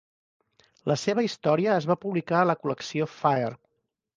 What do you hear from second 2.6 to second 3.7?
col·lecció "Fire".